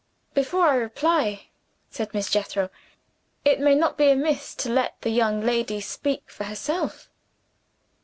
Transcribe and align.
"Before 0.33 0.65
I 0.65 0.77
reply," 0.77 1.49
said 1.91 2.11
Miss 2.11 2.27
Jethro, 2.31 2.71
"it 3.45 3.59
may 3.59 3.75
not 3.75 3.99
be 3.99 4.09
amiss 4.09 4.55
to 4.55 4.67
let 4.67 4.99
the 5.01 5.11
young 5.11 5.41
lady 5.41 5.79
speak 5.79 6.27
for 6.31 6.45
herself." 6.45 7.11